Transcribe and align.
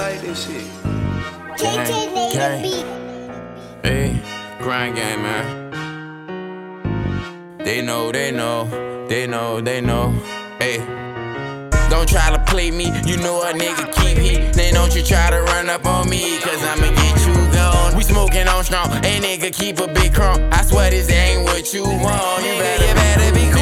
made 0.00 0.20
this 0.20 0.46
shit. 0.46 0.64
KK 1.60 1.90
made 2.14 2.32
gang. 2.32 2.62
beat. 2.62 2.86
Hey, 3.84 4.08
grind 4.58 4.96
game, 4.96 5.22
man. 5.22 5.46
They 7.58 7.82
know, 7.82 8.10
they 8.10 8.30
know, 8.30 8.58
they 9.08 9.26
know, 9.26 9.60
they 9.60 9.80
know. 9.80 10.12
Hey. 10.58 10.78
Don't 11.90 12.08
try 12.08 12.30
to 12.30 12.42
play 12.46 12.70
me, 12.70 12.86
you 13.04 13.16
know 13.18 13.42
a 13.42 13.52
nigga 13.52 13.92
keep 13.96 14.16
heat. 14.16 14.52
Then 14.54 14.74
don't 14.74 14.94
you 14.94 15.02
try 15.02 15.28
to 15.30 15.42
run 15.42 15.68
up 15.68 15.84
on 15.84 16.08
me, 16.08 16.38
cause 16.38 16.62
I'ma 16.62 16.88
get 17.00 17.26
you 17.26 17.34
gone. 17.52 17.96
We 17.96 18.02
smoking 18.04 18.48
on 18.48 18.64
strong, 18.64 18.90
a 18.92 19.20
nigga 19.26 19.52
keep 19.52 19.80
a 19.80 19.88
big 19.88 20.14
crump. 20.14 20.40
I 20.54 20.62
swear 20.62 20.90
this 20.90 21.10
ain't 21.10 21.42
what 21.44 21.74
you 21.74 21.82
want. 21.82 22.44
You 22.44 22.52
better, 22.62 22.86
you 22.86 22.94
better 22.94 23.32
be 23.34 23.50
cool. 23.52 23.59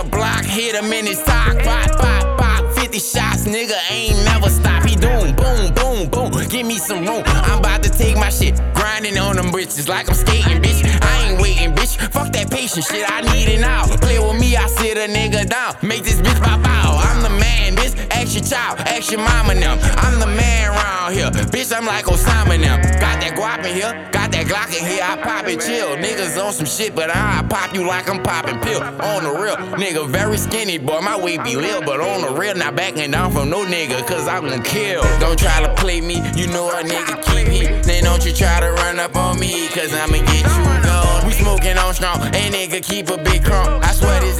Nigga 0.00 0.10
block, 0.10 0.44
hit 0.44 0.74
him 0.74 0.92
in 0.92 1.06
his 1.06 1.18
sock. 1.18 1.58
Pop, 1.58 1.90
pop, 1.98 2.38
pop. 2.38 2.74
50 2.74 2.98
shots, 2.98 3.44
nigga 3.44 3.76
ain't 3.90 4.16
never 4.24 4.48
stop. 4.48 4.84
He 4.84 4.96
doing 4.96 5.34
boom, 5.34 5.72
boom, 5.74 6.08
boom. 6.08 6.48
Give 6.48 6.66
me 6.66 6.78
some 6.78 7.06
room. 7.06 7.22
I'm 7.26 7.60
about 7.60 7.82
to 7.84 7.90
take 7.90 8.16
my 8.16 8.30
shit. 8.30 8.56
Grinding 8.74 9.18
on 9.18 9.36
them 9.36 9.46
bitches 9.46 9.88
like 9.88 10.08
I'm 10.08 10.14
skating, 10.14 10.62
bitch. 10.62 10.82
I 11.02 11.30
ain't 11.30 11.40
waiting, 11.40 11.74
bitch. 11.74 11.96
Fuck 12.12 12.32
that 12.32 12.50
patient 12.50 12.84
shit. 12.84 13.08
I 13.08 13.20
need 13.32 13.48
it 13.48 13.60
now. 13.60 13.86
Play 13.98 14.18
with 14.18 14.40
me, 14.40 14.56
I 14.56 14.66
sit 14.66 14.96
a 14.96 15.12
nigga 15.12 15.48
down. 15.48 15.76
Make 15.82 16.04
this 16.04 16.20
bitch 16.20 16.40
pop 16.42 16.64
out. 16.64 16.69
Ask 18.30 18.38
your 18.38 18.58
child, 18.60 18.78
ask 18.86 19.10
your 19.10 19.18
mama 19.18 19.56
now. 19.56 19.74
I'm 19.96 20.20
the 20.20 20.26
man 20.26 20.70
around 20.70 21.14
here. 21.14 21.30
Bitch, 21.50 21.76
I'm 21.76 21.84
like 21.84 22.04
Osama 22.04 22.60
now. 22.60 22.76
Got 22.76 23.18
that 23.18 23.34
guap 23.34 23.66
in 23.66 23.74
here, 23.74 24.08
got 24.12 24.30
that 24.30 24.46
Glock 24.46 24.70
in 24.70 24.86
here. 24.86 25.02
I 25.02 25.16
pop 25.16 25.46
and 25.46 25.60
chill. 25.60 25.96
Niggas 25.96 26.38
on 26.40 26.52
some 26.52 26.64
shit, 26.64 26.94
but 26.94 27.10
I 27.10 27.44
pop 27.50 27.74
you 27.74 27.84
like 27.84 28.08
I'm 28.08 28.22
popping 28.22 28.60
pill. 28.60 28.84
On 28.84 29.24
the 29.24 29.30
real, 29.30 29.56
nigga, 29.74 30.08
very 30.08 30.38
skinny, 30.38 30.78
boy. 30.78 31.00
My 31.00 31.18
weight 31.18 31.42
be 31.42 31.56
lil, 31.56 31.80
but 31.80 32.00
on 32.00 32.20
the 32.22 32.40
real, 32.40 32.54
not 32.54 32.76
backing 32.76 33.10
down 33.10 33.32
from 33.32 33.50
no 33.50 33.64
nigga, 33.64 34.06
cause 34.06 34.28
I'm 34.28 34.46
gon' 34.48 34.62
kill. 34.62 35.02
Don't 35.18 35.36
try 35.36 35.60
to 35.66 35.74
play 35.74 36.00
me, 36.00 36.22
you 36.36 36.46
know 36.46 36.70
a 36.70 36.84
nigga 36.84 37.20
keep 37.24 37.48
heat. 37.48 37.82
Then 37.82 38.04
don't 38.04 38.24
you 38.24 38.32
try 38.32 38.60
to 38.60 38.70
run 38.70 39.00
up 39.00 39.16
on 39.16 39.40
me, 39.40 39.66
cause 39.70 39.92
I'ma 39.92 40.18
get 40.18 40.46
you 40.46 40.84
gone. 40.86 41.26
We 41.26 41.32
smoking 41.32 41.76
on 41.78 41.94
strong, 41.94 42.22
a 42.22 42.50
nigga 42.54 42.80
keep 42.80 43.10
a 43.10 43.18
big 43.18 43.44
crump. 43.44 43.84
I 43.84 43.90
swear 43.90 44.20
this 44.20 44.39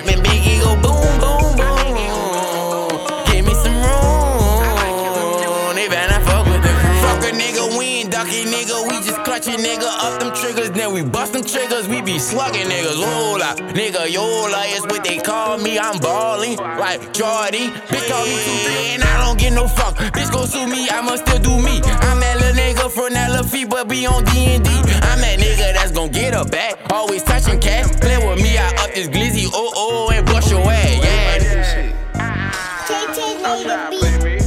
up 0.00 0.08
and 0.08 0.22
Biggie 0.24 0.60
go 0.60 0.74
boom, 0.80 1.12
boom, 1.20 1.56
boom. 1.56 2.88
Give 3.28 3.44
me 3.44 3.54
some 3.54 3.76
room. 3.76 5.74
They 5.76 5.88
better 5.88 6.20
fuck 6.24 6.46
with 6.46 6.62
the 6.62 6.72
crew. 6.80 7.00
Fuck 7.04 7.24
a 7.24 7.32
nigga, 7.36 7.78
we 7.78 7.84
ain't 8.00 8.10
ducky 8.10 8.44
nigga. 8.44 8.88
We 8.88 8.96
just 9.04 9.22
clutching 9.24 9.60
nigga 9.60 9.88
up 10.06 10.20
them 10.20 10.32
triggers. 10.34 10.70
Then 10.70 10.92
we 10.92 11.02
bust 11.02 11.32
them 11.32 11.44
triggers. 11.44 11.88
We 11.88 12.00
be 12.00 12.18
slugging 12.18 12.68
niggas. 12.68 12.96
Lola, 12.96 13.54
nigga, 13.74 14.10
Yola 14.10 14.64
is 14.66 14.82
what 14.82 15.04
they 15.04 15.18
call 15.18 15.58
me. 15.58 15.78
I'm 15.78 15.98
balling 16.00 16.56
like 16.56 17.12
Jordy. 17.12 17.68
Bitch 17.90 18.08
call 18.08 18.24
me 18.24 18.36
two 18.44 18.58
three 18.64 18.94
and 18.94 19.02
I 19.02 19.24
don't 19.24 19.38
get 19.38 19.52
no 19.52 19.66
fuck. 19.66 19.96
Bitch 19.96 20.32
go 20.32 20.44
sue 20.46 20.66
me, 20.66 20.88
I 20.88 21.00
must 21.00 21.26
still 21.26 21.40
do 21.40 21.62
me. 21.62 21.80
I'm 21.84 22.20
that 22.20 22.36
little 22.40 22.56
nigga 22.56 22.90
from 22.90 23.12
that 23.14 23.30
but 23.70 23.88
be 23.88 24.06
on 24.06 24.24
D 24.24 24.54
and 24.54 24.64
D. 24.64 24.70
I'm 24.70 25.20
that 25.20 25.38
nigga 25.38 25.74
that's 25.74 25.92
gon' 25.92 26.10
get 26.10 26.34
her 26.34 26.44
back. 26.44 26.74
Always 26.92 27.22
touching 27.22 27.60
cat. 27.60 27.86
Play 28.00 28.18
with 28.18 28.42
me, 28.42 28.58
I 28.58 28.68
up 28.82 28.94
this 28.94 29.08
glizzy. 29.08 29.29
KK 33.12 34.20
made 34.22 34.39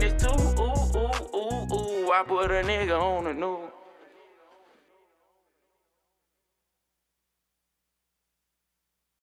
too. 0.00 0.28
Ooh, 0.28 0.98
ooh, 0.98 1.36
ooh, 1.36 1.74
ooh. 1.74 2.10
I 2.12 2.24
put 2.26 2.50
a 2.50 2.62
nigga 2.62 3.00
on 3.00 3.24
the 3.24 3.34
new. 3.34 3.58